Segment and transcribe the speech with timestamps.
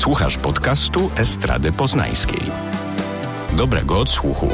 [0.00, 2.40] Słuchasz podcastu Estrady Poznańskiej.
[3.56, 4.48] Dobrego odsłuchu.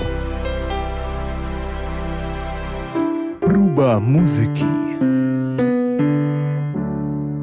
[3.40, 4.64] Próba muzyki.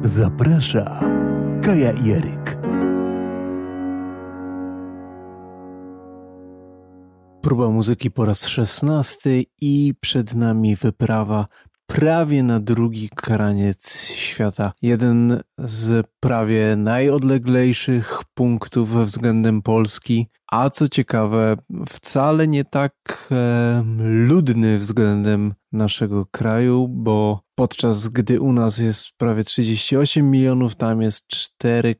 [0.04, 1.00] Zaprasza
[1.62, 2.58] Kaja Jeryk.
[7.40, 11.46] Próba muzyki po raz szesnasty i przed nami wyprawa
[11.86, 14.72] prawie na drugi kraniec świata.
[14.82, 21.56] Jeden z prawie najodleglejszych punktów względem Polski, a co ciekawe,
[21.88, 29.44] wcale nie tak e, ludny względem naszego kraju, bo podczas gdy u nas jest prawie
[29.44, 31.94] 38 milionów, tam jest 4,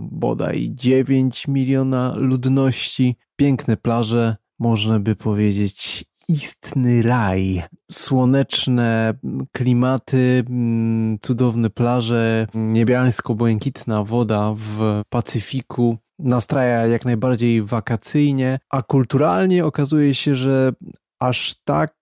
[0.00, 7.62] bodaj 9 miliona ludności, piękne plaże, można by powiedzieć istny raj.
[7.90, 9.14] Słoneczne
[9.52, 15.98] klimaty, mm, cudowne plaże, niebiańsko-błękitna woda w Pacyfiku.
[16.18, 20.72] Nastraja jak najbardziej wakacyjnie, a kulturalnie okazuje się, że
[21.20, 21.92] aż tak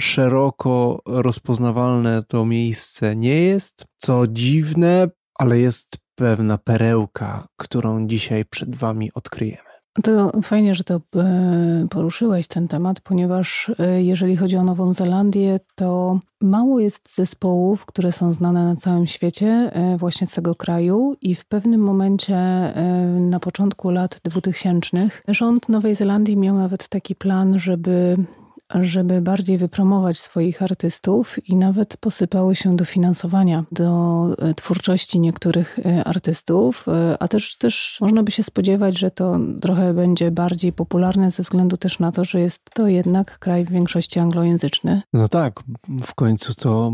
[0.00, 3.86] szeroko rozpoznawalne to miejsce nie jest.
[3.98, 9.71] Co dziwne, ale jest pewna perełka, którą dzisiaj przed Wami odkryjemy.
[10.02, 15.60] To fajnie, że to e, poruszyłeś ten temat, ponieważ e, jeżeli chodzi o Nową Zelandię,
[15.74, 21.16] to mało jest zespołów, które są znane na całym świecie, e, właśnie z tego kraju,
[21.20, 22.36] i w pewnym momencie
[23.20, 28.16] na początku lat 2000 rząd Nowej Zelandii miał nawet taki plan, żeby
[28.80, 36.04] żeby bardziej wypromować swoich artystów i nawet posypały się dofinansowania do e, twórczości niektórych e,
[36.04, 41.30] artystów, e, a też, też można by się spodziewać, że to trochę będzie bardziej popularne
[41.30, 45.02] ze względu też na to, że jest to jednak kraj w większości anglojęzyczny.
[45.12, 45.60] No tak,
[46.02, 46.92] w końcu to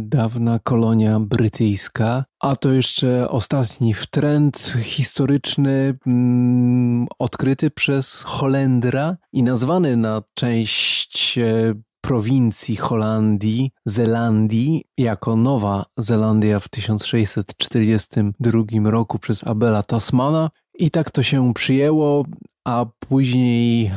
[0.00, 9.96] dawna kolonia brytyjska, a to jeszcze ostatni trend historyczny mm, odkryty przez Holendra i nazwany
[9.96, 20.50] na część e, prowincji Holandii, Zelandii, jako Nowa Zelandia w 1642 roku przez Abela Tasmana.
[20.78, 22.24] I tak to się przyjęło,
[22.64, 23.92] a później,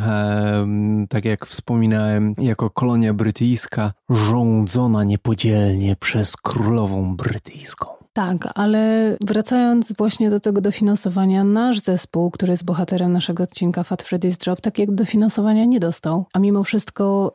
[1.09, 7.98] tak jak wspominałem, jako kolonia brytyjska rządzona niepodzielnie przez królową brytyjską.
[8.19, 14.03] Tak, ale wracając właśnie do tego dofinansowania, nasz zespół, który jest bohaterem naszego odcinka Fat
[14.03, 16.25] Freddy's Drop, takiego dofinansowania nie dostał.
[16.34, 17.34] A mimo wszystko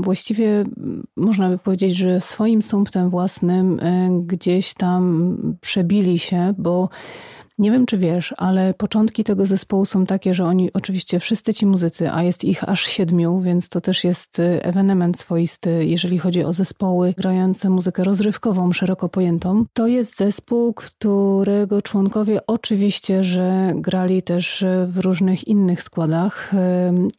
[0.00, 0.64] właściwie
[1.16, 3.80] można by powiedzieć, że swoim sumptem własnym
[4.26, 6.88] gdzieś tam przebili się, bo
[7.58, 11.66] nie wiem, czy wiesz, ale początki tego zespołu są takie, że oni oczywiście wszyscy ci
[11.66, 16.44] muzycy, a jest ich aż siedmiu, więc to też jest y, ewenement swoisty, jeżeli chodzi
[16.44, 19.64] o zespoły grające muzykę rozrywkową, szeroko pojętą.
[19.72, 26.50] To jest zespół, którego członkowie oczywiście, że grali też w różnych innych składach.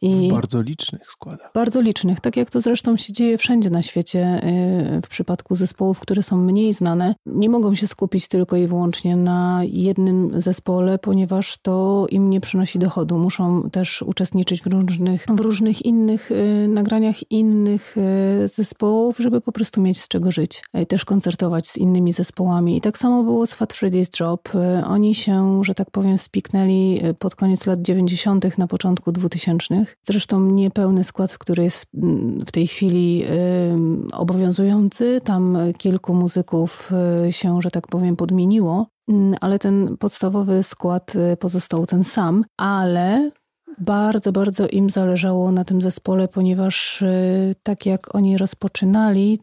[0.02, 1.50] I w bardzo licznych składach.
[1.54, 4.40] Bardzo licznych, tak jak to zresztą się dzieje wszędzie na świecie
[4.98, 7.14] y, w przypadku zespołów, które są mniej znane.
[7.26, 12.78] Nie mogą się skupić tylko i wyłącznie na jednym zespole, ponieważ to im nie przynosi
[12.78, 13.18] dochodu.
[13.18, 17.96] Muszą też uczestniczyć w różnych, w różnych innych y, nagraniach innych
[18.44, 20.62] y, zespołów, żeby po prostu mieć z czego żyć.
[20.82, 22.76] I też koncertować z innymi zespołami.
[22.76, 24.54] I tak samo było z Fat Freddy's Drop.
[24.54, 29.86] Y, oni się, że tak powiem, spiknęli pod koniec lat 90., na początku 2000.
[30.04, 31.86] Zresztą niepełny skład, który jest
[32.46, 33.24] w tej chwili
[34.12, 35.20] obowiązujący.
[35.24, 36.90] Tam kilku muzyków
[37.30, 38.86] się, że tak powiem, podmieniło.
[39.08, 43.30] Mm, ale ten podstawowy skład y, pozostał ten sam, ale
[43.78, 49.38] bardzo, bardzo im zależało na tym zespole, ponieważ y, tak jak oni rozpoczynali,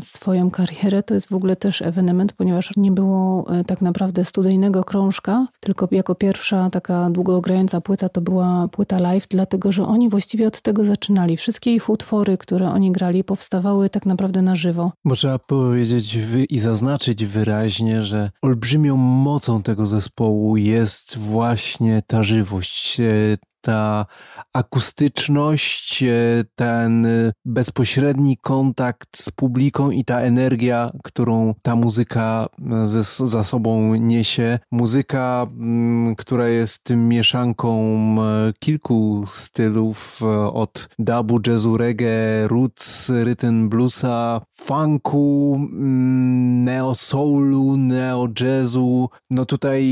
[0.00, 1.02] swoją karierę.
[1.02, 5.88] To jest w ogóle też ewenement, ponieważ nie było e, tak naprawdę studyjnego krążka, tylko
[5.90, 10.84] jako pierwsza taka długogrająca płyta to była płyta live, dlatego że oni właściwie od tego
[10.84, 11.36] zaczynali.
[11.36, 14.92] Wszystkie ich utwory, które oni grali, powstawały tak naprawdę na żywo.
[15.04, 16.18] Można powiedzieć
[16.50, 24.06] i zaznaczyć wyraźnie, że olbrzymią mocą tego zespołu jest właśnie ta żywość, e, ta
[24.52, 27.06] akustyczność, e, ten
[27.44, 34.58] bezpośredni kontakt z publiką i ta energia, którą ta muzyka e, ze, za sobą niesie.
[34.70, 37.78] Muzyka, mm, która jest mieszanką
[38.22, 40.20] e, kilku stylów,
[40.52, 49.08] od dubu, jazzu, reggae, roots, rytm bluesa, funku, mm, neo-soulu, neo-jazzu.
[49.30, 49.82] No tutaj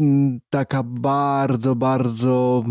[0.00, 2.64] mm, taka bardzo, bardzo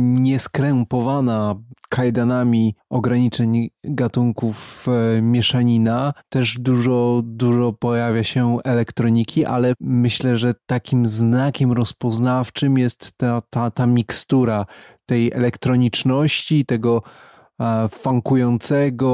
[0.00, 1.54] nieskrępowana
[1.88, 6.12] kajdanami ograniczeń gatunków e, mieszanina.
[6.28, 13.70] Też dużo, dużo pojawia się elektroniki, ale myślę, że takim znakiem rozpoznawczym jest ta, ta,
[13.70, 14.66] ta mikstura
[15.06, 17.02] tej elektroniczności, tego
[17.60, 19.10] e, funkującego,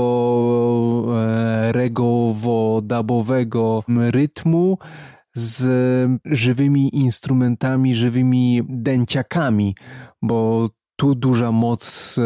[1.17, 4.79] e, regowo-dabowego rytmu
[5.37, 5.69] z
[6.25, 9.75] żywymi instrumentami, żywymi dęciakami,
[10.23, 12.17] bo tu duża moc,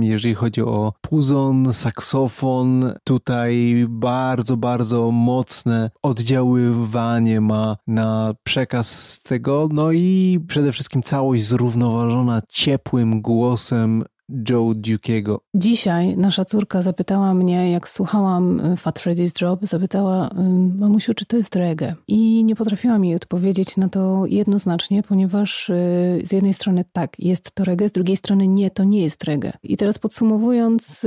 [0.00, 2.92] jeżeli chodzi o puzon, saksofon.
[3.04, 9.68] Tutaj bardzo, bardzo mocne oddziaływanie ma na przekaz tego.
[9.72, 14.04] No i przede wszystkim całość zrównoważona ciepłym głosem
[14.48, 15.38] Joe Duke'ego.
[15.54, 20.32] Dzisiaj nasza córka zapytała mnie, jak słuchałam y, Fat Freddy's Drop, zapytała, y,
[20.80, 21.94] mamusiu, czy to jest reggae?
[22.08, 27.54] I nie potrafiłam jej odpowiedzieć na to jednoznacznie, ponieważ y, z jednej strony tak, jest
[27.54, 29.52] to reggae, z drugiej strony nie, to nie jest reggae.
[29.62, 31.06] I teraz podsumowując,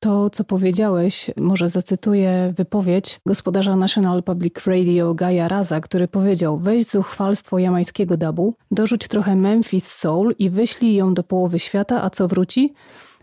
[0.00, 6.86] to, co powiedziałeś, może zacytuję wypowiedź gospodarza National Public Radio Gaia Raza, który powiedział: Weź
[6.86, 12.28] zuchwalstwo jamańskiego dabu, dorzuć trochę Memphis Soul i wyślij ją do połowy świata, a co
[12.28, 12.74] wróci?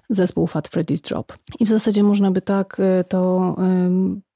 [0.10, 1.34] Zespół Fat Freddy's Drop.
[1.60, 3.56] I w zasadzie można by tak to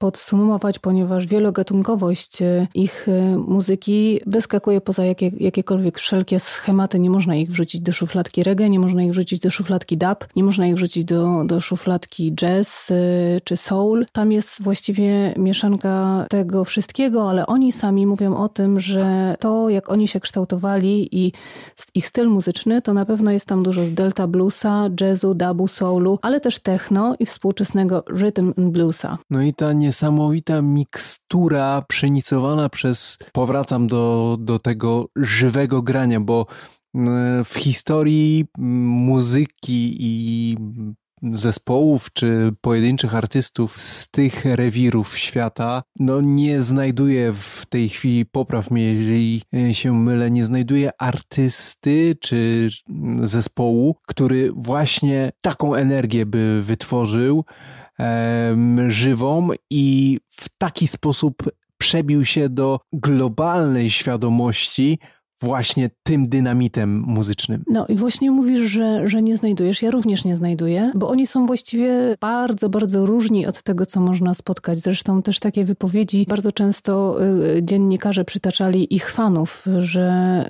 [0.01, 6.99] podsumować, ponieważ wielogatunkowość e, ich e, muzyki wyskakuje poza jakie, jakiekolwiek wszelkie schematy.
[6.99, 10.43] Nie można ich wrzucić do szufladki reggae, nie można ich wrzucić do szufladki dub, nie
[10.43, 12.95] można ich wrzucić do, do szufladki jazz e,
[13.43, 14.05] czy soul.
[14.11, 19.89] Tam jest właściwie mieszanka tego wszystkiego, ale oni sami mówią o tym, że to jak
[19.89, 21.31] oni się kształtowali i
[21.95, 26.19] ich styl muzyczny, to na pewno jest tam dużo z delta bluesa, jazzu, dubu, soulu,
[26.21, 29.17] ale też techno i współczesnego rhythm and bluesa.
[29.29, 36.45] No i ta nie niesamowita mikstura przenicowana przez, powracam do, do tego żywego grania, bo
[36.95, 40.57] mm, w historii muzyki i
[41.23, 48.71] zespołów czy pojedynczych artystów z tych rewirów świata, no nie znajduję w tej chwili, popraw
[48.71, 52.69] mnie jeżeli się mylę, nie znajduję artysty czy
[53.21, 57.45] zespołu, który właśnie taką energię by wytworzył,
[58.87, 61.43] żywą i w taki sposób
[61.77, 64.99] przebił się do globalnej świadomości
[65.41, 67.63] właśnie tym dynamitem muzycznym.
[67.67, 69.81] No i właśnie mówisz, że, że nie znajdujesz.
[69.81, 74.33] Ja również nie znajduję, bo oni są właściwie bardzo, bardzo różni od tego, co można
[74.33, 74.79] spotkać.
[74.79, 77.17] Zresztą też takie wypowiedzi bardzo często
[77.57, 80.45] y, dziennikarze przytaczali ich fanów, że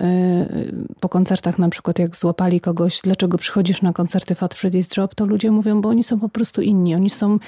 [0.68, 5.14] y, po koncertach na przykład jak złapali kogoś, dlaczego przychodzisz na koncerty Fat Freddy's Drop,
[5.14, 6.94] to ludzie mówią, bo oni są po prostu inni.
[6.94, 7.38] Oni są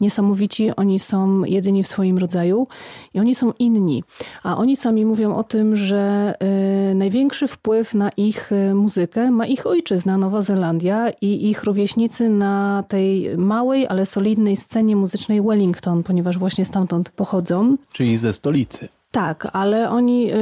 [0.00, 2.66] niesamowici, oni są jedyni w swoim rodzaju
[3.14, 4.04] i oni są inni.
[4.42, 9.46] A oni sami mówią o tym, że y, największy wpływ na ich e, muzykę ma
[9.46, 16.02] ich ojczyzna, Nowa Zelandia i ich rówieśnicy na tej małej, ale solidnej scenie muzycznej Wellington,
[16.02, 17.76] ponieważ właśnie stamtąd pochodzą.
[17.92, 18.88] Czyli ze stolicy.
[19.12, 20.34] Tak, ale oni, e,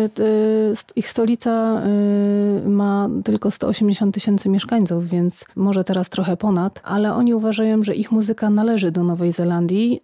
[0.96, 7.34] ich stolica e, ma tylko 180 tysięcy mieszkańców, więc może teraz trochę ponad, ale oni
[7.34, 10.02] uważają, że ich muzyka należy do Nowej Zelandii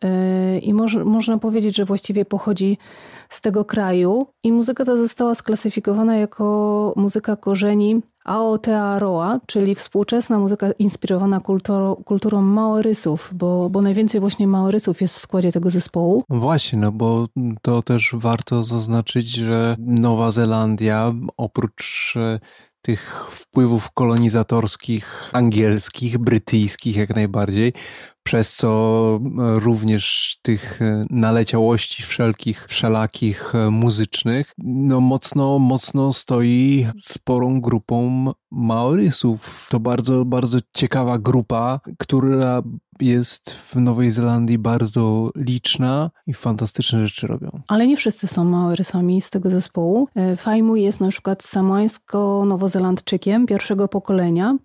[0.62, 0.74] i
[1.04, 2.78] można powiedzieć, że właściwie pochodzi
[3.28, 4.26] z tego kraju.
[4.42, 12.42] I muzyka ta została sklasyfikowana jako muzyka korzeni Aotearoa, czyli współczesna muzyka inspirowana kulturą, kulturą
[12.42, 16.24] maorysów, bo, bo najwięcej właśnie maorysów jest w składzie tego zespołu.
[16.28, 17.26] Właśnie, no bo
[17.62, 22.40] to też warto zaznaczyć, że Nowa Zelandia oprócz e,
[22.86, 27.72] tych wpływów kolonizatorskich, angielskich, brytyjskich jak najbardziej,
[28.22, 28.70] przez co
[29.20, 38.26] e, również tych e, naleciałości wszelkich, wszelakich e, muzycznych, no mocno, mocno stoi sporą grupą
[38.50, 39.68] Maorysów.
[39.70, 42.62] To bardzo, bardzo ciekawa grupa, która
[43.00, 47.50] jest w Nowej Zelandii bardzo liczna i fantastyczne rzeczy robią.
[47.68, 50.08] Ale nie wszyscy są Maorysami z tego zespołu.
[50.36, 54.56] Fajmu jest na przykład samoańsko-nowozelandczykiem pierwszego pokolenia.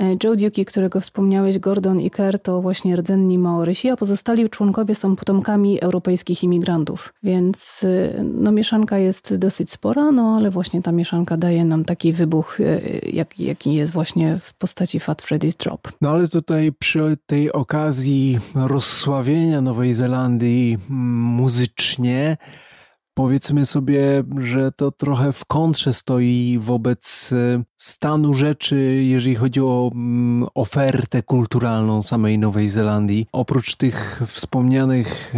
[0.00, 4.94] E, Joe Duki, którego wspomniałeś, Gordon i Kerr to właśnie rdzenni Maorysi, a pozostali członkowie
[4.94, 7.14] są potomkami europejskich imigrantów.
[7.22, 12.12] Więc e, no, mieszanka jest dosyć spora, no ale właśnie ta mieszanka daje nam taki
[12.12, 12.80] wybuch, e,
[13.12, 15.88] jak, jaki jest właśnie w postaci Fat Freddy's Drop.
[16.00, 22.36] No ale tutaj przy tej okazji rozsławienia Nowej Zelandii muzycznie
[23.14, 27.30] powiedzmy sobie, że to trochę w kontrze stoi wobec
[27.80, 33.26] stanu rzeczy, jeżeli chodzi o mm, ofertę kulturalną samej Nowej Zelandii.
[33.32, 35.34] Oprócz tych wspomnianych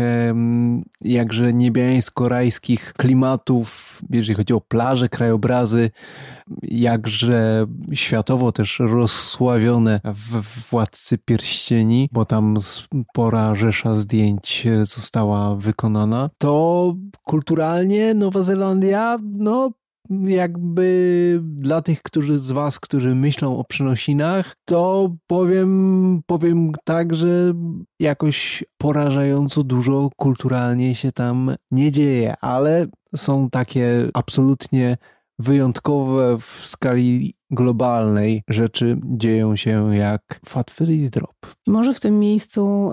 [1.01, 5.91] jakże niebiańsko-rajskich klimatów, jeżeli chodzi o plaże, krajobrazy,
[6.63, 16.95] jakże światowo też rozsławione w Władcy Pierścieni, bo tam spora rzesza zdjęć została wykonana, to
[17.25, 19.71] kulturalnie Nowa Zelandia, no
[20.25, 27.53] jakby dla tych którzy z was, którzy myślą o przenosinach, to powiem, powiem tak, że
[28.01, 34.97] jakoś porażająco dużo kulturalnie się tam nie dzieje, ale są takie absolutnie
[35.43, 41.37] wyjątkowe w skali globalnej rzeczy dzieją się jak Fat Freeze Drop.
[41.67, 42.91] Może w tym miejscu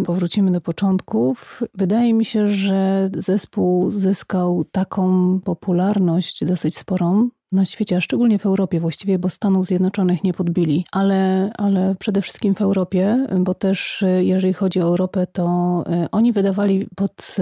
[0.00, 1.62] y, powrócimy do początków.
[1.74, 8.46] Wydaje mi się, że zespół zyskał taką popularność dosyć sporą na świecie, a szczególnie w
[8.46, 14.02] Europie właściwie, bo Stanów Zjednoczonych nie podbili, ale, ale przede wszystkim w Europie, bo też
[14.02, 17.36] y, jeżeli chodzi o Europę, to y, oni wydawali pod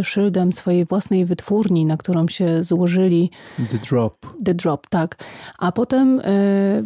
[0.00, 3.30] y, szyldem swojej własnej wytwórni, na którą się złożyli.
[3.70, 4.26] The Drop.
[4.44, 5.24] The Drop, tak.
[5.58, 6.20] A potem,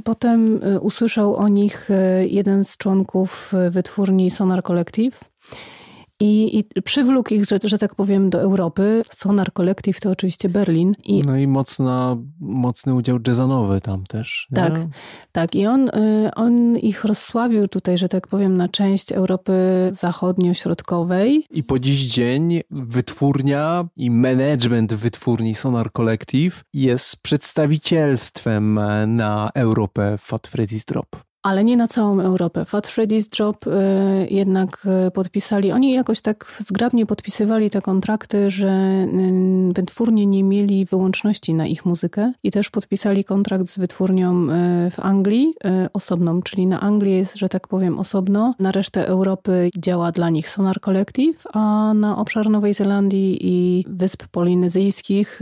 [0.05, 1.89] potem usłyszał o nich
[2.21, 5.19] jeden z członków wytwórni Sonar Collective
[6.25, 9.03] i, i przywlókł ich, że, że tak powiem, do Europy.
[9.13, 10.95] Sonar Collective to oczywiście Berlin.
[11.05, 14.47] I, no i mocna, mocny udział jazzonowy tam też.
[14.51, 14.57] Nie?
[14.57, 14.81] Tak,
[15.33, 15.55] tak.
[15.55, 19.53] I on, y, on ich rozsławił tutaj, że tak powiem, na część Europy
[19.93, 21.45] zachodnio-środkowej.
[21.51, 30.49] I po dziś dzień wytwórnia i management wytwórni Sonar Collective jest przedstawicielstwem na Europę Fat
[30.49, 32.65] Freddy's Drop ale nie na całą Europę.
[32.65, 33.71] Fat Freddy's Drop y,
[34.31, 38.69] jednak y, podpisali, oni jakoś tak zgrabnie podpisywali te kontrakty, że
[39.71, 44.47] y, wytwórnie nie mieli wyłączności na ich muzykę i też podpisali kontrakt z wytwórnią
[44.91, 45.55] w Anglii
[45.93, 50.49] osobną, czyli na Anglii jest, że tak powiem, osobno, na resztę Europy działa dla nich
[50.49, 55.41] Sonar Collective, a na obszar Nowej Zelandii i Wysp Polinezyjskich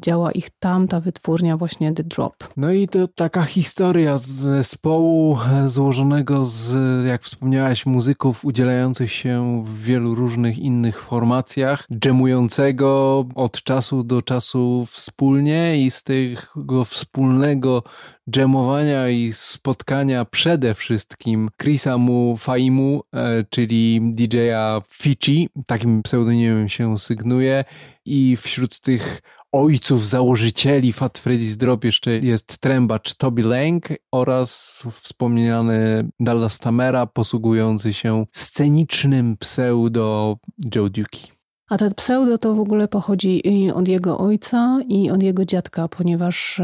[0.00, 2.34] działa ich tam ta wytwórnia właśnie The Drop.
[2.56, 6.72] No i to taka historia z zespołu e, złożonego z,
[7.06, 14.86] jak wspomniałaś, muzyków udzielających się w wielu różnych innych formacjach, dżemującego od czasu do czasu
[14.90, 17.82] wspólnie i z tego wspólnego
[18.30, 26.98] dżemowania i spotkania przede wszystkim Chrisa Mu Faimu, e, czyli DJ-a Fici, takim pseudonimem się
[26.98, 27.64] sygnuje
[28.04, 29.22] i wśród tych
[29.52, 37.92] ojców, założycieli Fat Freddy's Drop jeszcze jest trębacz Toby Lang oraz wspomniany Dallas Tamera posługujący
[37.92, 40.36] się scenicznym pseudo
[40.74, 41.39] Joe Duki.
[41.70, 43.42] A ten pseudo to w ogóle pochodzi
[43.74, 46.60] od jego ojca i od jego dziadka, ponieważ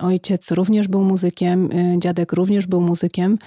[0.00, 3.38] ojciec również był muzykiem, e, dziadek również był muzykiem.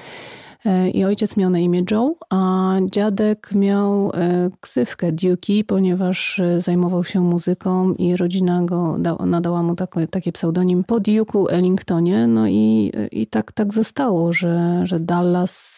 [0.65, 6.62] E, I ojciec miał na imię Joe, a dziadek miał e, ksywkę Duki, ponieważ e,
[6.62, 12.27] zajmował się muzyką i rodzina go nadała mu taki, taki pseudonim po Duke'u Ellingtonie.
[12.27, 15.75] No i, i tak, tak zostało, że, że Dallas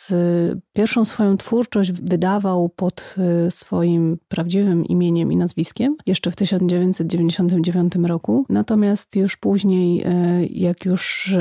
[0.73, 3.15] pierwszą swoją twórczość wydawał pod
[3.49, 8.45] swoim prawdziwym imieniem i nazwiskiem jeszcze w 1999 roku.
[8.49, 10.05] Natomiast już później,
[10.49, 11.35] jak już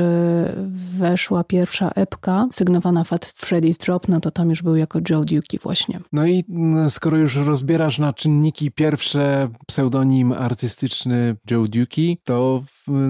[0.98, 5.58] weszła pierwsza epka sygnowana Fat Freddy's Drop, no to tam już był jako Joe Duki
[5.58, 6.00] właśnie.
[6.12, 12.64] No i mm, skoro już rozbierasz na czynniki pierwsze pseudonim artystyczny Joe Duki, to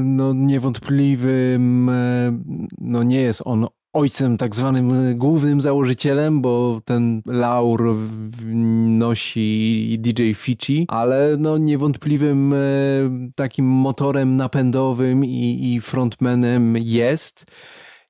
[0.04, 2.38] no niewątpliwym e,
[2.78, 7.96] no nie jest on ojcem, tak zwanym e, głównym założycielem, bo ten laur
[8.86, 12.56] nosi DJ Fici, ale no niewątpliwym e,
[13.34, 17.44] takim motorem napędowym i, i frontmanem jest.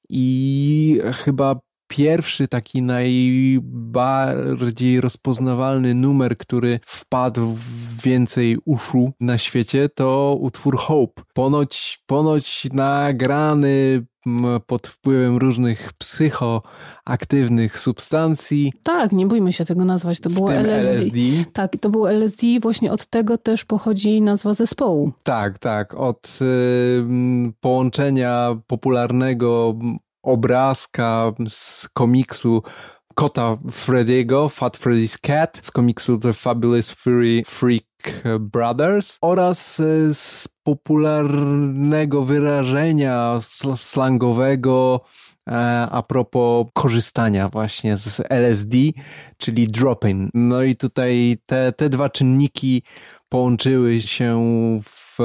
[0.08, 3.40] I chyba pierwszy taki najbardziej
[5.00, 11.22] rozpoznawalny numer, który wpadł w więcej uszu na świecie, to utwór Hope.
[11.34, 14.06] Ponoć, ponoć nagrany
[14.66, 18.72] pod wpływem różnych psychoaktywnych substancji.
[18.82, 20.92] Tak, nie bójmy się tego nazwać, to było LSD.
[20.94, 21.18] LSD.
[21.52, 25.12] Tak, to było LSD, właśnie od tego też pochodzi nazwa zespołu.
[25.22, 27.04] Tak, tak, od y,
[27.60, 29.74] połączenia popularnego
[30.26, 32.62] obrazka z komiksu
[33.14, 37.86] kota Freddy'ego, Fat Freddy's Cat, z komiksu The Fabulous Fury Freak
[38.40, 43.38] Brothers oraz e, z popularnego wyrażenia
[43.76, 45.00] slangowego
[45.90, 48.76] a propos korzystania właśnie z LSD,
[49.36, 50.30] czyli dropping.
[50.34, 52.82] No i tutaj te, te dwa czynniki
[53.28, 54.40] połączyły się
[54.84, 55.16] w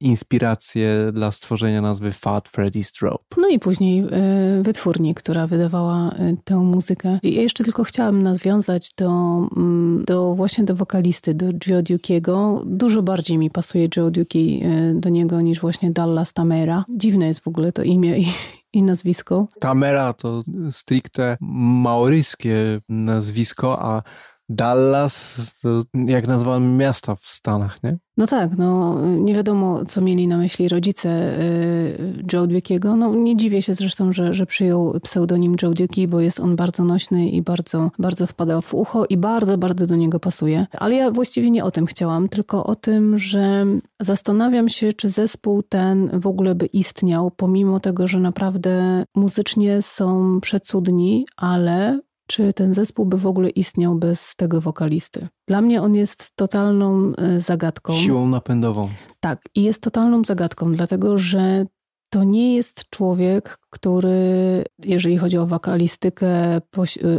[0.00, 3.22] inspirację dla stworzenia nazwy Fat Freddy's Drop.
[3.36, 7.18] No i później e, wytwórni, która wydawała e, tę muzykę.
[7.22, 9.10] Ja jeszcze tylko chciałam nawiązać do,
[9.56, 12.62] mm, do właśnie do wokalisty, do Joe Dukiego.
[12.66, 16.84] Dużo bardziej mi pasuje Joe Duki e, do niego niż właśnie Dallas Tamera.
[16.88, 18.26] Dziwne jest w ogóle to imię i,
[18.72, 19.46] i nazwisko.
[19.60, 24.02] Tamera to stricte maoryskie nazwisko, a
[24.54, 25.40] Dallas,
[25.94, 27.98] jak nazywamy miasta w Stanach, nie?
[28.16, 32.96] No tak, no nie wiadomo, co mieli na myśli rodzice y, Joe Dukiego.
[32.96, 36.84] No nie dziwię się zresztą, że, że przyjął pseudonim Joe Duki, bo jest on bardzo
[36.84, 40.66] nośny i bardzo, bardzo wpadał w ucho i bardzo, bardzo do niego pasuje.
[40.72, 43.66] Ale ja właściwie nie o tym chciałam, tylko o tym, że
[44.00, 50.38] zastanawiam się, czy zespół ten w ogóle by istniał, pomimo tego, że naprawdę muzycznie są
[50.40, 55.28] przecudni, ale czy ten zespół by w ogóle istniał bez tego wokalisty.
[55.48, 57.92] Dla mnie on jest totalną e, zagadką.
[57.92, 58.88] Siłą napędową.
[59.20, 61.66] Tak, i jest totalną zagadką, dlatego że
[62.12, 66.60] to nie jest człowiek, który, jeżeli chodzi o wokalistykę, e,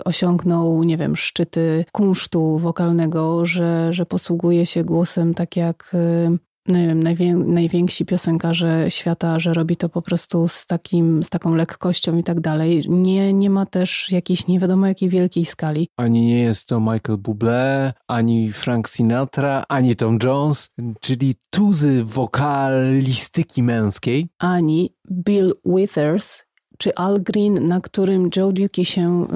[0.06, 6.88] osiągnął, nie wiem, szczyty kunsztu wokalnego, że, że posługuje się głosem tak jak e, nie
[6.88, 12.18] wiem, najwię najwięksi piosenkarze świata, że robi to po prostu z, takim, z taką lekkością
[12.18, 12.86] i tak dalej.
[12.90, 15.90] Nie, nie ma też jakiejś nie wiadomo jakiej wielkiej skali.
[15.98, 20.70] Ani nie jest to Michael Bublé, ani Frank Sinatra, ani Tom Jones,
[21.02, 24.28] czyli tuzy wokalistyki męskiej.
[24.40, 26.44] Ani Bill Withers,
[26.78, 29.28] czy Al Green, na którym Joe Duke się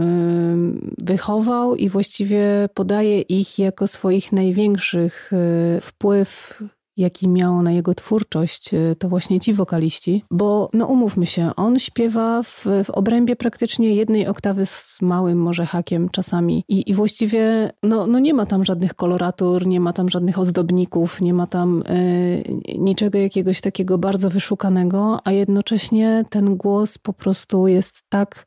[0.98, 6.60] wychował i właściwie podaje ich jako swoich największych y, wpływ
[6.98, 11.80] jaki miał na jego twórczość, e, to właśnie ci wokaliści, bo no umówmy się, on
[11.80, 16.64] śpiewa w, w obrębie praktycznie jednej oktawy z małym może hakiem czasami.
[16.70, 21.22] I, i właściwie no, no nie ma tam żadnych koloratur, nie ma tam żadnych ozdobników,
[21.22, 27.68] nie ma tam y, niczego jakiegoś takiego bardzo wyszukanego, a jednocześnie ten głos po prostu
[27.68, 28.46] jest tak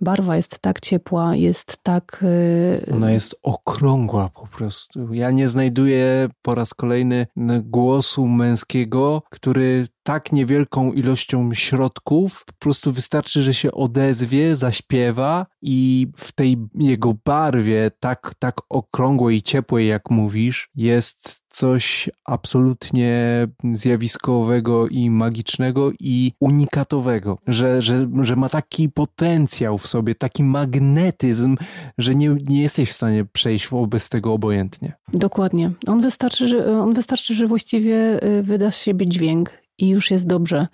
[0.00, 2.20] barwa jest tak ciepła, jest tak.
[2.22, 5.14] Y, Ona jest okrągła po prostu.
[5.14, 7.26] Ja nie znajduję po raz kolejny
[7.62, 16.06] głosu męskiego, który tak niewielką ilością środków po prostu wystarczy, że się odezwie, zaśpiewa i
[16.16, 24.88] w tej jego barwie tak, tak okrągłej i ciepłej, jak mówisz, jest coś absolutnie zjawiskowego
[24.88, 31.56] i magicznego i unikatowego, że, że, że ma taki potencjał w sobie, taki magnetyzm,
[31.98, 34.92] że nie, nie jesteś w stanie przejść wobec tego obojętnie.
[35.12, 35.70] Dokładnie.
[35.86, 40.66] On wystarczy, że, on wystarczy, że właściwie y, wydasz siebie dźwięk i już jest dobrze.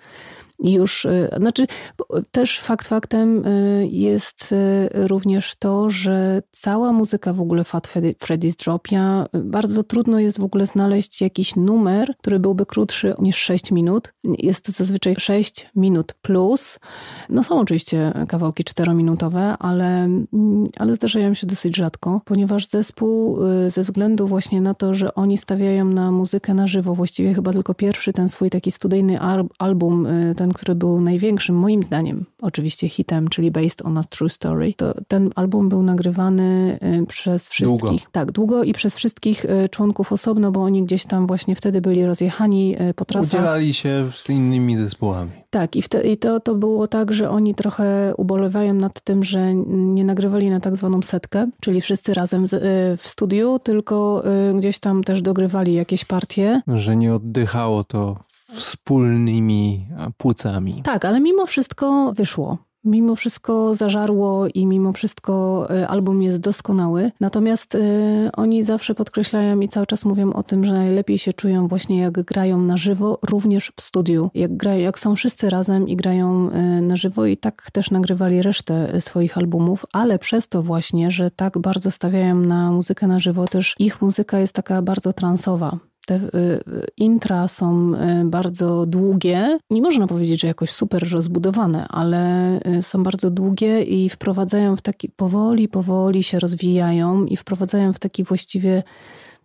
[0.59, 1.67] Już, y, znaczy,
[2.31, 8.63] też fakt faktem y, jest y, również to, że cała muzyka w ogóle Fat Freddy's
[8.63, 13.71] Drop, ja bardzo trudno jest w ogóle znaleźć jakiś numer, który byłby krótszy niż 6
[13.71, 14.13] minut.
[14.23, 16.79] Jest zazwyczaj 6 minut plus.
[17.29, 23.37] No są oczywiście kawałki 4-minutowe, ale, mm, ale zdarzają się dosyć rzadko, ponieważ zespół
[23.67, 27.73] ze względu właśnie na to, że oni stawiają na muzykę na żywo, właściwie chyba tylko
[27.73, 29.19] pierwszy ten swój taki studyjny
[29.59, 34.29] album, ten ten, który był największym, moim zdaniem, oczywiście hitem, czyli Based on a True
[34.29, 37.79] Story, to ten album był nagrywany y, przez wszystkich.
[37.79, 37.97] Długo.
[38.11, 42.05] Tak, długo i przez wszystkich y, członków osobno, bo oni gdzieś tam właśnie wtedy byli
[42.05, 43.41] rozjechani y, po trasach.
[43.41, 45.31] Udzielali się z innymi zespołami.
[45.49, 49.55] Tak, i, wte, i to, to było tak, że oni trochę ubolewają nad tym, że
[49.55, 52.45] nie nagrywali na tak zwaną setkę, czyli wszyscy razem
[52.97, 54.23] w studiu, tylko
[54.55, 56.61] gdzieś tam też dogrywali jakieś partie.
[56.67, 58.15] Że nie oddychało to
[58.55, 59.87] wspólnymi
[60.17, 60.81] płucami.
[60.83, 62.57] Tak, ale mimo wszystko wyszło.
[62.85, 67.11] Mimo wszystko zażarło i mimo wszystko e, album jest doskonały.
[67.19, 71.67] Natomiast y, oni zawsze podkreślają i cały czas mówią o tym, że najlepiej się czują
[71.67, 74.29] właśnie jak grają na żywo, również w studiu.
[74.33, 78.41] Jak, grają, jak są wszyscy razem i grają y, na żywo i tak też nagrywali
[78.41, 83.47] resztę swoich albumów, ale przez to właśnie, że tak bardzo stawiają na muzykę na żywo,
[83.47, 85.79] też ich muzyka jest taka bardzo transowa.
[86.05, 86.61] Te y, y,
[86.97, 89.57] intra są y, bardzo długie.
[89.69, 95.09] Nie można powiedzieć, że jakoś super rozbudowane, ale są bardzo długie i wprowadzają w taki
[95.09, 98.83] powoli, powoli się rozwijają i wprowadzają w taki właściwie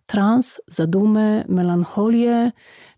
[0.05, 2.51] trans, zadumę, melancholię.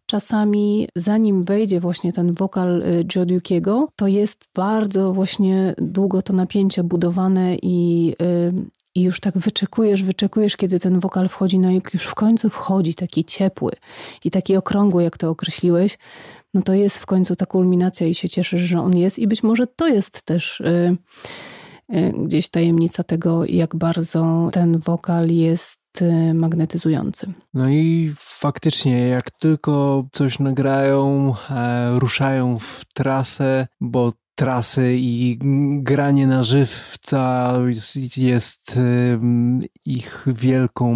[0.05, 2.83] Czasami, zanim wejdzie właśnie ten wokal
[3.15, 8.15] Joe Dukiego, to jest bardzo właśnie długo to napięcie budowane i
[8.95, 12.95] i już tak wyczekujesz, wyczekujesz, kiedy ten wokal wchodzi, no jak już w końcu wchodzi
[12.95, 13.71] taki ciepły
[14.23, 15.97] i taki okrągły, jak to określiłeś,
[16.53, 19.43] no to jest w końcu ta kulminacja i się cieszysz, że on jest i być
[19.43, 20.97] może to jest też y,
[21.95, 27.33] y, gdzieś tajemnica tego, jak bardzo ten wokal jest y, magnetyzujący.
[27.53, 35.39] No i faktycznie, jak tylko coś nagrają, e, ruszają w trasę, bo trasy i
[35.77, 37.53] granie na żywca
[38.17, 38.79] jest
[39.85, 40.95] ich wielką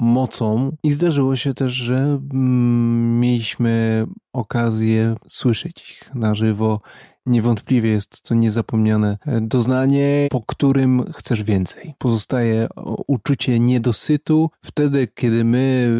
[0.00, 0.76] mocą.
[0.82, 1.96] I zdarzyło się też, że
[2.32, 6.80] mm, mieliśmy okazję słyszeć ich na żywo.
[7.26, 11.94] Niewątpliwie jest to niezapomniane doznanie, po którym chcesz więcej.
[11.98, 12.68] Pozostaje
[13.06, 14.50] uczucie niedosytu.
[14.64, 15.90] Wtedy, kiedy my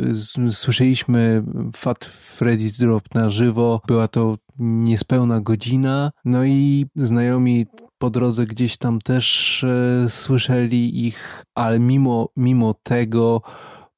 [0.51, 1.45] słyszeliśmy
[1.77, 6.13] Fat Freddy's Drop na żywo, była to niespełna godzina.
[6.25, 7.67] No i znajomi
[7.99, 13.43] po drodze gdzieś tam też e, słyszeli ich, ale mimo, mimo tego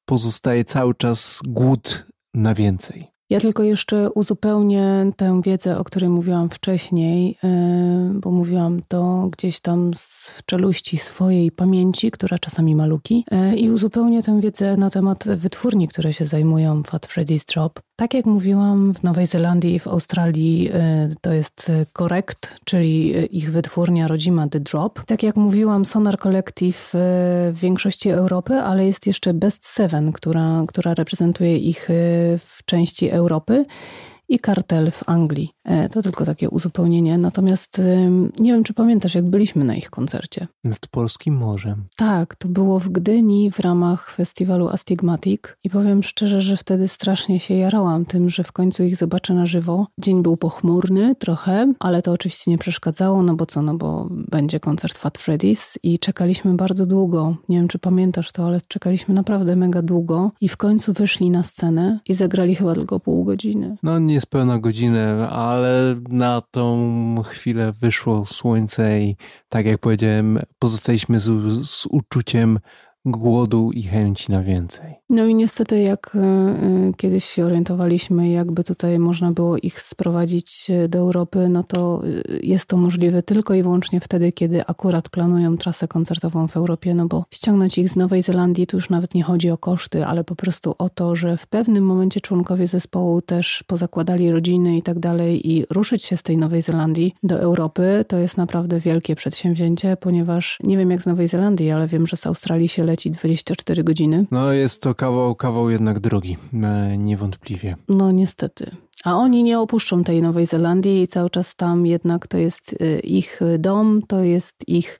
[0.05, 3.07] pozostaje cały czas głód na więcej.
[3.29, 9.59] Ja tylko jeszcze uzupełnię tę wiedzę, o której mówiłam wcześniej, e, bo mówiłam to gdzieś
[9.59, 14.89] tam w czeluści swojej pamięci, która czasami ma luki, e, i uzupełnię tę wiedzę na
[14.89, 17.79] temat wytwórni, które się zajmują Fat Freddy's Drop.
[17.95, 23.51] Tak jak mówiłam, w Nowej Zelandii i w Australii e, to jest Correct, czyli ich
[23.51, 25.05] wytwórnia rodzima The Drop.
[25.05, 30.93] Tak jak mówiłam, Sonar Collective w większości Europy, ale jest jeszcze Best Seven, która, która
[30.93, 31.87] reprezentuje ich
[32.39, 33.63] w części Europy
[34.29, 35.49] i kartel w Anglii.
[35.63, 37.17] E, to tylko takie uzupełnienie.
[37.17, 37.81] Natomiast
[38.39, 40.47] nie wiem, czy pamiętasz, jak byliśmy na ich koncercie.
[40.63, 41.83] Nad Polskim Morzem.
[41.95, 47.39] Tak, to było w Gdyni w ramach festiwalu Astigmatic i powiem szczerze, że wtedy strasznie
[47.39, 49.87] się jarałam tym, że w końcu ich zobaczę na żywo.
[49.99, 54.59] Dzień był pochmurny trochę, ale to oczywiście nie przeszkadzało, no bo co, no bo będzie
[54.59, 57.35] koncert Fat Freddy's i czekaliśmy bardzo długo.
[57.49, 61.43] Nie wiem, czy pamiętasz to, ale czekaliśmy naprawdę mega długo i w końcu wyszli na
[61.43, 63.77] scenę i zagrali chyba tylko pół godziny.
[63.83, 69.15] No niespełna godzinę, ale na tą chwilę wyszło słońce i
[69.49, 71.25] tak jak powiedziałem, pozostaliśmy z,
[71.67, 72.59] z uczuciem
[73.11, 74.95] głodu i chęci na więcej.
[75.09, 80.67] No i niestety, jak e, e, kiedyś się orientowaliśmy, jakby tutaj można było ich sprowadzić
[80.69, 82.01] e, do Europy, no to
[82.43, 87.07] jest to możliwe tylko i wyłącznie wtedy, kiedy akurat planują trasę koncertową w Europie, no
[87.07, 90.35] bo ściągnąć ich z Nowej Zelandii to już nawet nie chodzi o koszty, ale po
[90.35, 95.51] prostu o to, że w pewnym momencie członkowie zespołu też pozakładali rodziny i tak dalej
[95.51, 100.59] i ruszyć się z tej Nowej Zelandii do Europy, to jest naprawdę wielkie przedsięwzięcie, ponieważ
[100.63, 104.25] nie wiem jak z Nowej Zelandii, ale wiem, że z Australii się leci 24 godziny.
[104.31, 107.75] No jest to kawał, kawał jednak drogi, e, niewątpliwie.
[107.89, 108.71] No niestety.
[109.03, 112.99] A oni nie opuszczą tej Nowej Zelandii i cały czas tam jednak to jest e,
[112.99, 114.99] ich dom, to jest ich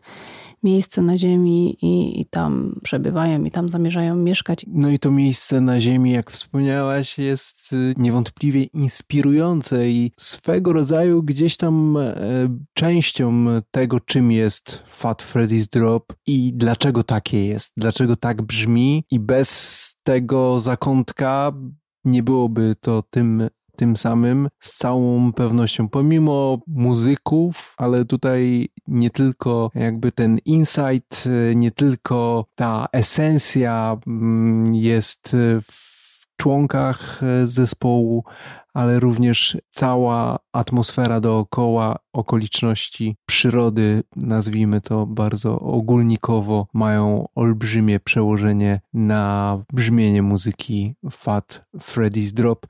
[0.64, 4.66] miejsce na ziemi i, i, tam przebywają i tam zamierzają mieszkać.
[4.68, 11.24] No i to miejsce na ziemi, jak wspomniałaś, jest y, niewątpliwie inspirujące i swego rodzaju
[11.24, 12.14] gdzieś tam e,
[12.74, 19.20] częścią tego, czym jest Fat Freddy's Drop i dlaczego takie jest, dlaczego tak brzmi i
[19.20, 21.54] bez tego zakątka
[22.06, 29.72] nie byłoby to tym tym samym z całą pewnością, pomimo muzyków, ale tutaj nie tylko
[29.76, 38.24] jakby ten insight, nie tylko ta esencja mm, jest w członkach zespołu,
[38.78, 49.64] ale również cała atmosfera dookoła, okoliczności przyrody, nazwijmy to bardzo ogólnikowo, mają olbrzymie przełożenie na
[49.74, 52.68] brzmienie muzyki Fat Freddy's Drop.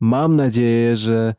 [0.00, 1.34] Mam nadzieję, że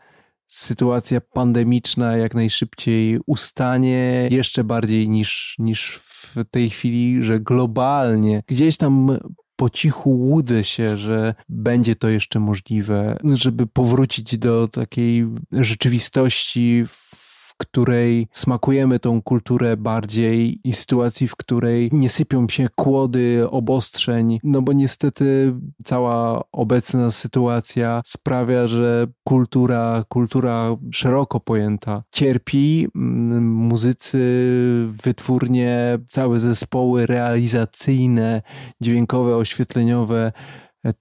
[0.47, 8.77] sytuacja pandemiczna jak najszybciej ustanie jeszcze bardziej niż, niż w tej chwili, że globalnie gdzieś
[8.77, 9.17] tam
[9.61, 16.83] po cichu łudzę się, że będzie to jeszcze możliwe, żeby powrócić do takiej rzeczywistości,
[17.61, 24.61] której smakujemy tą kulturę bardziej i sytuacji, w której nie sypią się kłody obostrzeń, no
[24.61, 32.87] bo niestety cała obecna sytuacja sprawia, że kultura, kultura szeroko pojęta cierpi.
[32.95, 34.19] Mm, muzycy,
[35.03, 38.41] wytwórnie, całe zespoły realizacyjne,
[38.81, 40.31] dźwiękowe, oświetleniowe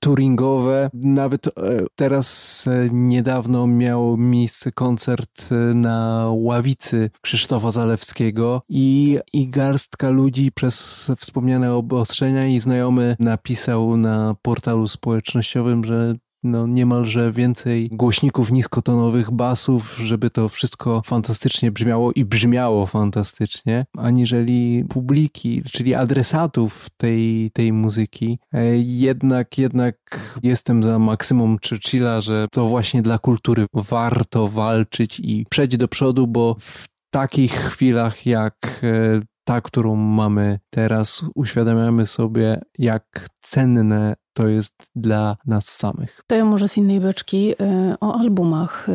[0.01, 0.91] touringowe.
[0.95, 1.51] Nawet e,
[1.95, 10.53] teraz e, niedawno miał miejsce koncert e, na ławicy Krzysztofa Zalewskiego i, i garstka ludzi
[10.53, 19.31] przez wspomniane obostrzenia i znajomy napisał na portalu społecznościowym, że no niemalże więcej głośników niskotonowych,
[19.31, 27.73] basów, żeby to wszystko fantastycznie brzmiało i brzmiało fantastycznie, aniżeli publiki, czyli adresatów tej, tej
[27.73, 28.39] muzyki.
[28.53, 29.97] E, jednak, jednak
[30.43, 36.27] jestem za Maksymum Churchilla, że to właśnie dla kultury warto walczyć i przejść do przodu,
[36.27, 44.49] bo w takich chwilach jak e, ta, którą mamy teraz, uświadamiamy sobie, jak cenne to
[44.49, 46.21] jest dla nas samych.
[46.27, 47.57] To ja może z innej beczki y,
[48.01, 48.89] o albumach.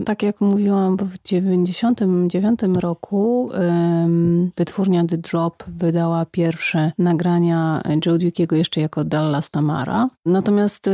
[0.00, 8.16] Y, tak jak mówiłam, w 1999 roku y, wytwórnia The Drop wydała pierwsze nagrania Joe
[8.16, 10.08] Duke'ego jeszcze jako Dallas Tamara.
[10.26, 10.90] Natomiast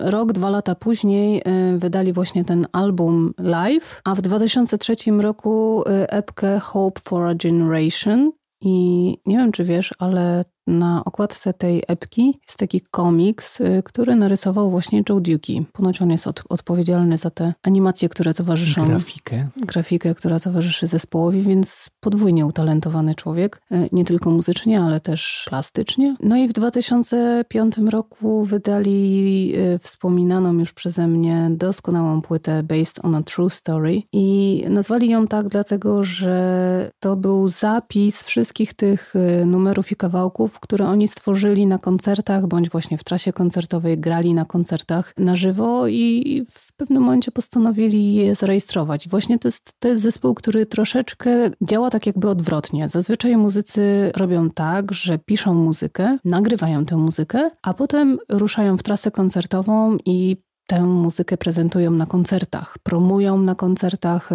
[0.00, 1.42] rok, dwa lata później
[1.76, 8.32] wydali właśnie ten album live, a w 2003 roku epkę Hope for a Generation.
[8.60, 14.16] I nie wiem, czy wiesz, ale na okładce tej epki jest taki komiks, y, który
[14.16, 15.66] narysował właśnie Joe Duki.
[15.72, 18.88] Ponoć on jest od, odpowiedzialny za te animacje, które towarzyszą.
[18.88, 19.48] Grafikę.
[19.56, 23.60] Grafikę, która towarzyszy zespołowi, więc podwójnie utalentowany człowiek.
[23.72, 26.16] Y, nie tylko muzycznie, ale też plastycznie.
[26.20, 33.14] No i w 2005 roku wydali y, wspominaną już przeze mnie doskonałą płytę Based on
[33.14, 34.02] a True Story.
[34.12, 39.14] I nazwali ją tak dlatego, że to był zapis wszystkich tych
[39.46, 44.44] numerów i kawałków, które oni stworzyli na koncertach, bądź właśnie w trasie koncertowej grali na
[44.44, 49.08] koncertach na żywo i w pewnym momencie postanowili je zarejestrować.
[49.08, 52.88] Właśnie to jest, to jest zespół, który troszeczkę działa tak jakby odwrotnie.
[52.88, 59.10] Zazwyczaj muzycy robią tak, że piszą muzykę, nagrywają tę muzykę, a potem ruszają w trasę
[59.10, 64.34] koncertową i tę muzykę prezentują na koncertach, promują na koncertach e,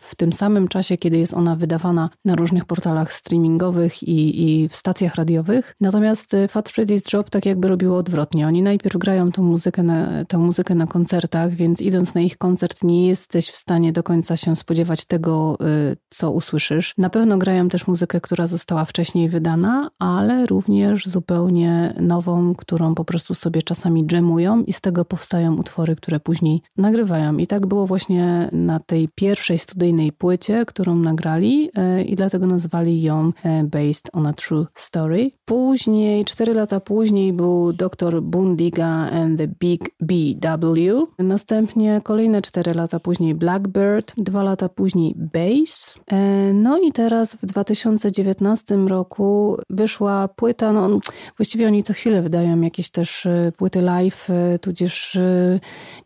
[0.00, 4.76] w tym samym czasie, kiedy jest ona wydawana na różnych portalach streamingowych i, i w
[4.76, 5.74] stacjach radiowych.
[5.80, 8.46] Natomiast e, Fat Freddy's Drop tak jakby robiło odwrotnie.
[8.46, 12.84] Oni najpierw grają tą muzykę, na, tę muzykę na koncertach, więc idąc na ich koncert
[12.84, 16.94] nie jesteś w stanie do końca się spodziewać tego, e, co usłyszysz.
[16.98, 23.04] Na pewno grają też muzykę, która została wcześniej wydana, ale również zupełnie nową, którą po
[23.04, 27.36] prostu sobie czasami dżemują i z tego powstają utwory, które później nagrywają.
[27.36, 33.02] I tak było właśnie na tej pierwszej studyjnej płycie, którą nagrali e, i dlatego nazwali
[33.02, 35.30] ją e, Based on a True Story.
[35.44, 38.22] Później, cztery lata później był Dr.
[38.22, 41.06] Bundiga and the Big BW.
[41.18, 45.94] Następnie kolejne cztery lata później Blackbird, dwa lata później Bass.
[46.06, 50.98] E, no i teraz w 2019 roku wyszła płyta, no
[51.36, 54.28] właściwie oni co chwilę wydają jakieś też płyty live,
[54.60, 55.18] tudzież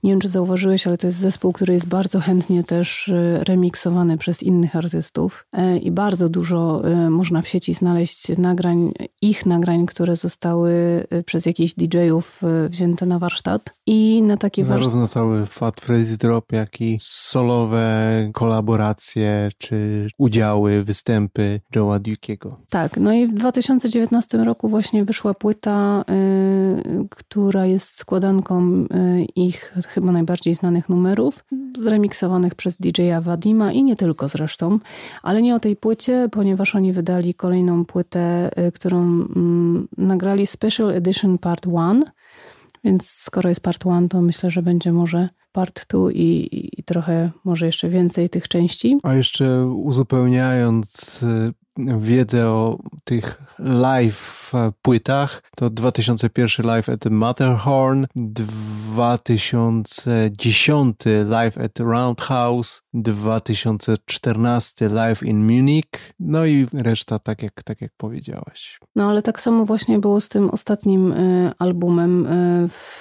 [0.02, 4.18] nie wiem, czy zauważyłeś, ale to jest zespół, który jest bardzo chętnie też e, remiksowany
[4.18, 8.92] przez innych artystów e, i bardzo dużo można w sieci znaleźć nagrań,
[9.22, 15.14] ich nagrań, które zostały przez jakichś DJ-ów wzięte na warsztat i na taki Zarówno warsztat...
[15.14, 17.84] cały Fat Freddy's Drop, jak i solowe
[18.32, 22.54] kolaboracje, czy udziały, występy Joe'a Duke'ego.
[22.70, 29.74] Tak, no i w 2019 roku właśnie wyszła płyta, y, która jest składanką y, ich
[29.88, 31.44] chyba najbardziej znanych numerów,
[31.80, 34.78] zremiksowanych przez DJ-a Wadima i nie tylko zresztą,
[35.22, 40.90] ale nie o tej płycie, ponieważ oni wydali kolejną płytę, y, którą mm, nagrali Special
[40.90, 42.02] Edition Part 1,
[42.84, 47.30] więc skoro jest Part 1, to myślę, że będzie może Part 2 i, i trochę
[47.44, 48.98] może jeszcze więcej tych części.
[49.02, 51.63] A jeszcze uzupełniając y,
[51.98, 64.88] wiedzę o tych live płytach, to 2001 live at Matterhorn, 2010 live at Roundhouse, 2014
[64.88, 68.78] live in Munich, no i reszta tak jak, tak jak powiedziałaś.
[68.96, 72.26] No ale tak samo właśnie było z tym ostatnim y, albumem.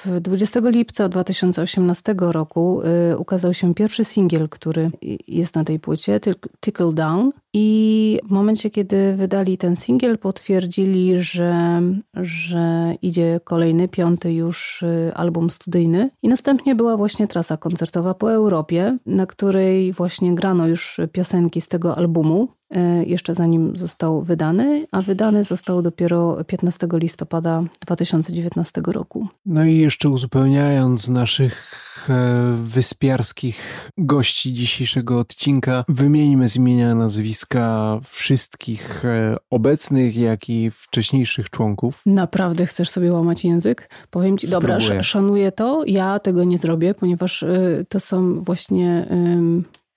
[0.06, 2.82] Y, 20 lipca 2018 roku
[3.12, 4.92] y, ukazał się pierwszy singiel, który
[5.28, 6.20] jest na tej płycie,
[6.62, 7.32] Tickle Down.
[7.56, 11.82] I w momencie, kiedy wydali ten singiel, potwierdzili, że,
[12.14, 16.10] że idzie kolejny, piąty już y, album studyjny.
[16.22, 21.68] I następnie była właśnie trasa koncertowa po Europie, na której właśnie grano już piosenki z
[21.68, 22.48] tego albumu.
[22.74, 29.28] E, jeszcze zanim został wydany, a wydany został dopiero 15 listopada 2019 roku.
[29.46, 39.06] No i jeszcze uzupełniając naszych e, wyspiarskich gości dzisiejszego odcinka, wymieńmy z imienia nazwiska wszystkich
[39.06, 42.02] e, obecnych, jak i wcześniejszych członków.
[42.06, 43.90] Naprawdę chcesz sobie łamać język?
[44.10, 44.80] Powiem ci, Spróbuję.
[44.80, 47.46] dobra, szanuję to, ja tego nie zrobię, ponieważ
[47.90, 49.08] to są właśnie,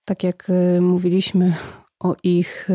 [0.04, 1.52] tak jak mówiliśmy
[2.00, 2.68] o ich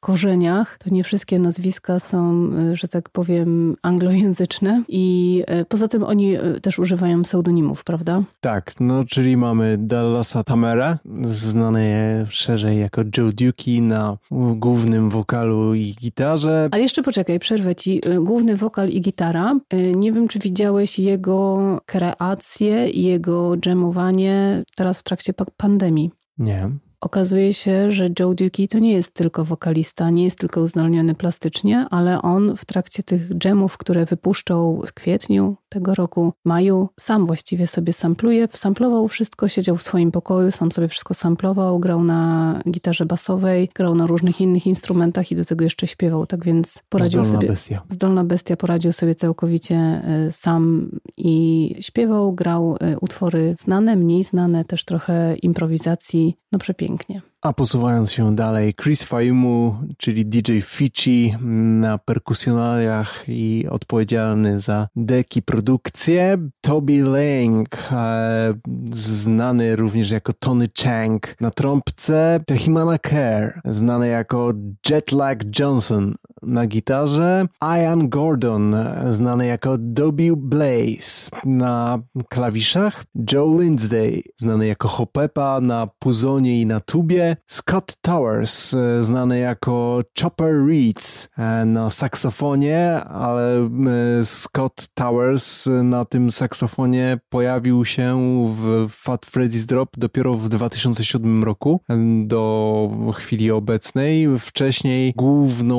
[0.00, 6.78] korzeniach, to nie wszystkie nazwiska są, że tak powiem, anglojęzyczne i poza tym oni też
[6.78, 8.22] używają pseudonimów, prawda?
[8.40, 14.16] Tak, no czyli mamy Dallasa Tamera, znany szerzej jako Joe Duki na
[14.56, 16.68] głównym wokalu i gitarze.
[16.72, 18.00] Ale jeszcze poczekaj, przerwę ci.
[18.20, 19.58] Główny wokal i gitara.
[19.94, 26.10] Nie wiem, czy widziałeś jego kreację jego dżemowanie teraz w trakcie pandemii.
[26.38, 26.70] Nie.
[27.00, 31.86] Okazuje się, że Joe Duki to nie jest tylko wokalista, nie jest tylko uzdolniony plastycznie,
[31.90, 37.66] ale on w trakcie tych dżemów, które wypuszczał w kwietniu tego roku, maju, sam właściwie
[37.66, 43.06] sobie sampluje, samplował wszystko, siedział w swoim pokoju, sam sobie wszystko samplował, grał na gitarze
[43.06, 47.40] basowej, grał na różnych innych instrumentach i do tego jeszcze śpiewał, tak więc poradził zdolna
[47.40, 47.48] sobie...
[47.48, 47.82] Bestia.
[47.88, 54.64] Zdolna bestia poradził sobie całkowicie e, sam i śpiewał, grał e, utwory znane, mniej znane,
[54.64, 57.22] też trochę improwizacji, no przepięknie.
[57.42, 61.34] A posuwając się dalej, Chris Faimu, czyli DJ Fici
[61.80, 66.38] na perkusjonaliach i odpowiedzialny za deki produkcje.
[66.60, 68.54] Toby Lang, e,
[68.92, 72.40] znany również jako Tony Chang na trąbce.
[72.46, 74.52] Tehimana Kerr, znany jako
[74.90, 77.46] Jetlag Johnson na gitarze.
[77.62, 78.76] Ian Gordon,
[79.10, 83.04] znany jako Dobie Blaze na klawiszach.
[83.32, 87.27] Joe Lindsay, znany jako Hopepa na puzonie i na tubie.
[87.46, 96.04] Scott Towers, e, znany jako Chopper Reeds e, na saksofonie, ale e, Scott Towers na
[96.04, 98.18] tym saksofonie pojawił się
[98.58, 101.80] w Fat Freddy's Drop dopiero w 2007 roku
[102.24, 104.38] do chwili obecnej.
[104.38, 105.78] Wcześniej główną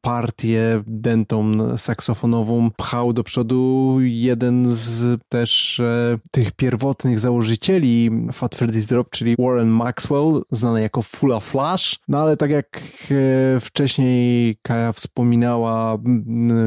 [0.00, 5.82] partię dentą saksofonową pchał do przodu jeden z też
[6.30, 11.98] tych pierwotnych założycieli Fat Freddy's Drop, czyli Warren Maxwell, znany jako Fulla Flash.
[12.08, 12.80] No ale tak jak
[13.10, 15.98] e, wcześniej Kaja wspominała,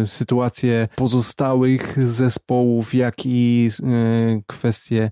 [0.06, 5.12] sytuację pozostałych zespołów, jak i e, kwestie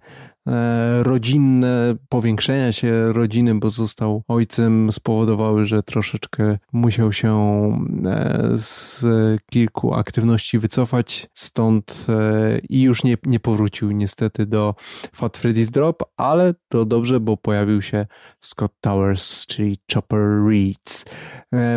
[1.04, 7.32] rodzinne, powiększenia się rodziny, bo został ojcem, spowodowały, że troszeczkę musiał się
[8.06, 9.06] e, z
[9.52, 14.76] kilku aktywności wycofać, stąd e, i już nie, nie powrócił niestety do
[15.16, 18.08] Fat Freddy's Drop, ale to dobrze, bo pojawił się
[18.40, 21.06] Scott Towers, czyli Chopper Reeds.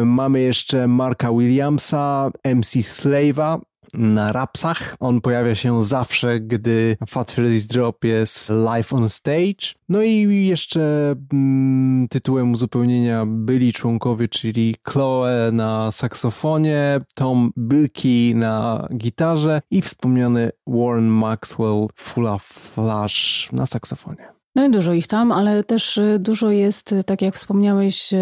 [0.05, 3.61] Mamy jeszcze Marka Williamsa, MC Slave'a,
[3.99, 4.97] na rapsach.
[5.01, 9.75] On pojawia się zawsze, gdy Fat Freddy's Drop jest live on stage.
[9.89, 18.89] No i jeszcze mm, tytułem uzupełnienia byli członkowie, czyli Chloe na saksofonie, Tom Bilki na
[18.97, 24.34] gitarze i wspomniany Warren Maxwell Fulla Flash na saksofonie.
[24.57, 28.17] No i dużo ich tam, ale też y, dużo jest, y, tak jak wspomniałeś, y,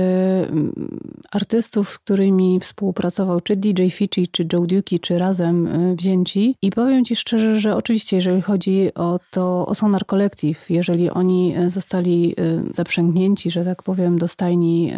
[1.31, 6.57] artystów, z którymi współpracował czy DJ Fitchy, czy Joe Duki, czy razem wzięci.
[6.63, 11.55] I powiem Ci szczerze, że oczywiście, jeżeli chodzi o to, o Sonar Collective, jeżeli oni
[11.67, 12.37] zostali
[12.71, 14.93] zaprzęgnięci, że tak powiem, do stajni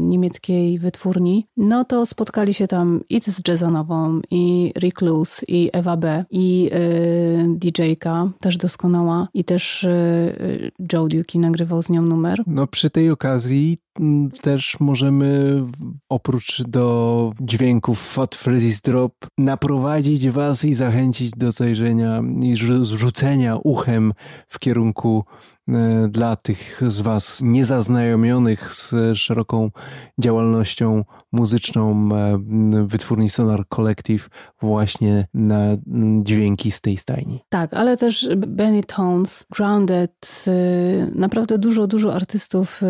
[0.00, 6.24] niemieckiej wytwórni, no to spotkali się tam i z Jazzanową, i Recluse, i Ewa B,
[6.30, 6.70] i
[7.48, 9.86] DJ-ka, też doskonała, i też
[10.92, 12.42] Joe Duki nagrywał z nią numer.
[12.46, 15.62] No przy tej okazji mm, też możemy
[16.08, 24.12] oprócz do dźwięków Fat Freddy's Drop naprowadzić was i zachęcić do zajrzenia i rzucenia uchem
[24.48, 25.24] w kierunku
[26.08, 29.70] dla tych z Was niezaznajomionych z szeroką
[30.18, 32.38] działalnością muzyczną e,
[32.86, 35.60] wytwórni Sonar Collective właśnie na
[36.22, 37.40] dźwięki z tej stajni.
[37.48, 40.52] Tak, ale też Benny Tones, Grounded, e,
[41.14, 42.80] naprawdę dużo, dużo artystów,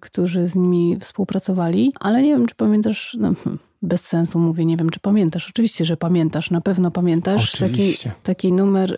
[0.00, 4.76] którzy z nimi współpracowali, ale nie wiem, czy pamiętasz, no, hmm, bez sensu mówię, nie
[4.76, 5.48] wiem, czy pamiętasz.
[5.50, 8.96] Oczywiście, że pamiętasz, na pewno pamiętasz taki, taki numer y,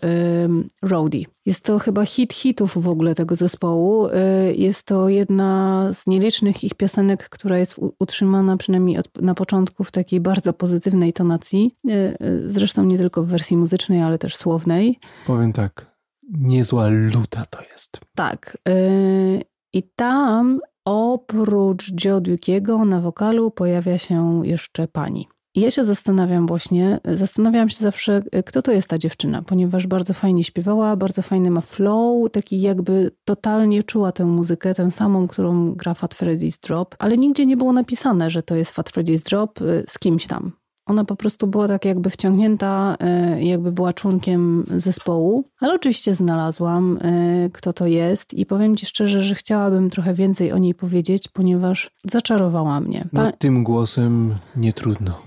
[0.83, 1.25] Roadie.
[1.47, 4.07] Jest to chyba hit hitów w ogóle tego zespołu.
[4.07, 4.13] Y,
[4.57, 9.91] jest to jedna z nielicznych ich piosenek, która jest utrzymana przynajmniej od, na początku w
[9.91, 11.77] takiej bardzo pozytywnej tonacji.
[11.89, 14.99] Y, y, zresztą nie tylko w wersji muzycznej, ale też słownej.
[15.27, 15.97] Powiem tak,
[16.31, 18.01] niezła luta to jest.
[18.15, 18.59] Tak.
[18.69, 25.29] Y, I tam Oprócz Joe Dukiego na wokalu pojawia się jeszcze pani.
[25.55, 30.45] Ja się zastanawiam właśnie, zastanawiam się zawsze, kto to jest ta dziewczyna, ponieważ bardzo fajnie
[30.45, 35.95] śpiewała, bardzo fajny ma flow, taki jakby totalnie czuła tę muzykę, tę samą, którą gra
[35.95, 39.85] Fat Freddy's Drop, ale nigdzie nie było napisane, że to jest Fat Freddy's Drop y,
[39.89, 40.53] z kimś tam.
[40.91, 46.99] Ona po prostu była tak jakby wciągnięta, e, jakby była członkiem zespołu, ale oczywiście znalazłam,
[47.03, 51.29] e, kto to jest i powiem Ci szczerze, że chciałabym trochę więcej o niej powiedzieć,
[51.33, 53.05] ponieważ zaczarowała mnie.
[53.15, 55.19] Pa- Nad tym głosem nie trudno.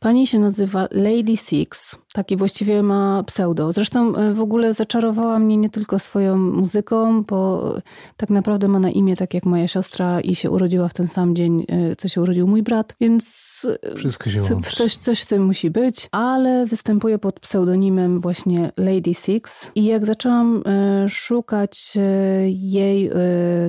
[0.00, 1.96] Pani się nazywa Lady Six.
[2.12, 3.72] Taki właściwie ma pseudo.
[3.72, 7.72] Zresztą e, w ogóle zaczarowała mnie nie tylko swoją muzyką, bo
[8.16, 11.36] tak naprawdę ma na imię tak jak moja siostra i się urodziła w ten sam
[11.36, 14.40] dzień, e, co się urodził mój brat, więc e, Wszystko się
[14.74, 20.06] coś, coś w tym musi być, ale występuje pod pseudonimem właśnie Lady Six i jak
[20.06, 20.62] zaczęłam
[21.08, 21.98] szukać
[22.46, 23.10] jej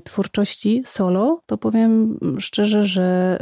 [0.04, 3.38] twórczości solo, to powiem szczerze, że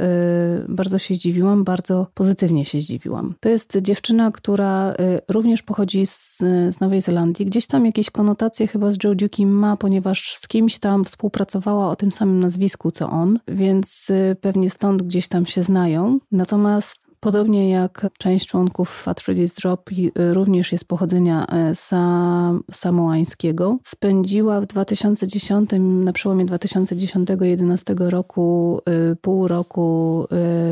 [0.70, 3.36] bardzo się zdziwiłam, bardzo pozytywnie się zdziwiłam.
[3.40, 6.38] To jest dziewczyna, która y, również pochodzi z,
[6.70, 7.46] z Nowej Zelandii.
[7.46, 11.96] Gdzieś tam jakieś konotacje chyba z Joe Duke ma, ponieważ z kimś tam współpracowała o
[11.96, 16.20] tym samym nazwisku co on, więc y, pewnie stąd gdzieś tam się znają.
[16.32, 19.22] Natomiast Podobnie jak część członków Fat
[19.62, 23.78] Drop również jest pochodzenia e, sam, samoańskiego.
[23.84, 30.26] Spędziła w 2010, na przełomie 2010-2011 roku e, pół roku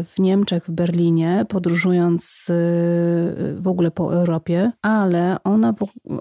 [0.05, 2.45] w Niemczech, w Berlinie, podróżując
[3.55, 5.73] w ogóle po Europie, ale ona,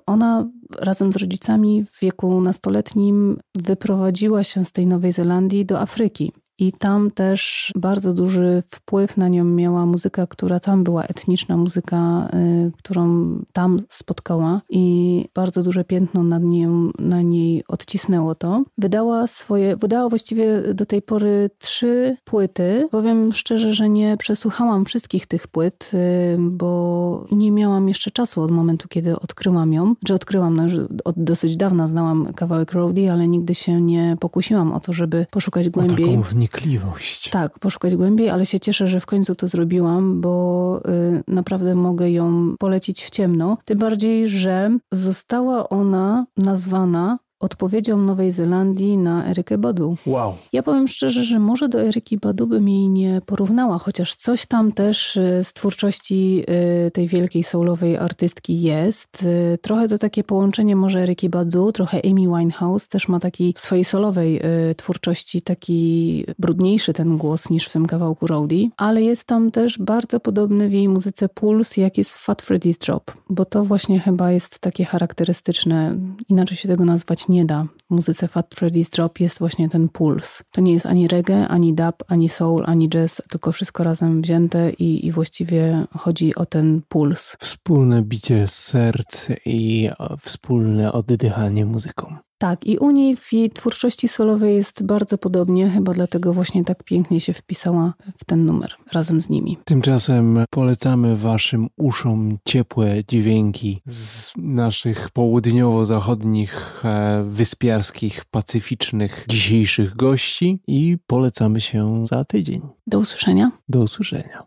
[0.06, 0.48] ona
[0.78, 6.32] razem z rodzicami w wieku nastoletnim wyprowadziła się z tej Nowej Zelandii do Afryki.
[6.58, 12.28] I tam też bardzo duży wpływ na nią miała muzyka, która tam była, etniczna muzyka,
[12.34, 18.64] y, którą tam spotkała i bardzo duże piętno nad nią, na niej odcisnęło to.
[18.78, 22.88] Wydała swoje, wydała właściwie do tej pory trzy płyty.
[22.90, 28.50] Powiem szczerze, że nie przesłuchałam wszystkich tych płyt, y, bo nie miałam jeszcze czasu od
[28.50, 29.94] momentu, kiedy odkryłam ją.
[30.06, 30.72] Że odkryłam, no już
[31.04, 35.68] od dosyć dawna znałam kawałek Roadie, ale nigdy się nie pokusiłam o to, żeby poszukać
[35.70, 36.18] głębiej
[36.48, 37.30] wnikliwość.
[37.30, 42.10] Tak, poszukać głębiej, ale się cieszę, że w końcu to zrobiłam, bo y, naprawdę mogę
[42.10, 43.58] ją polecić w ciemno.
[43.64, 49.96] Tym bardziej, że została ona nazwana odpowiedzią Nowej Zelandii na Erykę Badu.
[50.06, 50.34] Wow.
[50.52, 54.72] Ja powiem szczerze, że może do Eryki Badu bym jej nie porównała, chociaż coś tam
[54.72, 56.44] też y, z twórczości
[56.86, 59.22] y, tej wielkiej soulowej artystki jest.
[59.22, 63.60] Y, trochę to takie połączenie może Eryki Badu, trochę Amy Winehouse też ma taki w
[63.60, 64.40] swojej solowej
[64.76, 70.20] twórczości taki brudniejszy ten głos niż w tym kawałku Rowdy, ale jest tam też bardzo
[70.20, 74.32] podobny w jej muzyce puls, jak jest w Fat Freddy's Drop, bo to właśnie chyba
[74.32, 77.66] jest takie charakterystyczne, inaczej się tego nazwać nie da.
[77.90, 80.42] W muzyce Fat Freddy's Drop jest właśnie ten puls.
[80.52, 84.70] To nie jest ani reggae, ani dub, ani soul, ani jazz, tylko wszystko razem wzięte
[84.70, 87.36] i, i właściwie chodzi o ten puls.
[87.40, 92.16] Wspólne bicie serc i wspólne oddychanie muzyką.
[92.38, 96.82] Tak, i u niej w jej twórczości solowej jest bardzo podobnie, chyba dlatego właśnie tak
[96.82, 99.58] pięknie się wpisała w ten numer razem z nimi.
[99.64, 110.98] Tymczasem polecamy Waszym uszom ciepłe dźwięki z naszych południowo-zachodnich, e, wyspiarskich, pacyficznych dzisiejszych gości i
[111.06, 112.60] polecamy się za tydzień.
[112.86, 113.52] Do usłyszenia.
[113.68, 114.42] Do usłyszenia.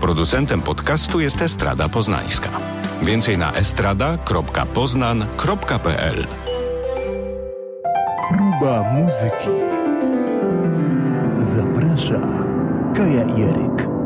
[0.00, 2.50] Producentem podcastu jest Estrada Poznańska.
[3.02, 6.26] Więcej na estrada.poznan.pl
[8.30, 9.50] Próba muzyki.
[11.40, 12.20] Zaprasza
[12.94, 13.99] Kaja Jeryk.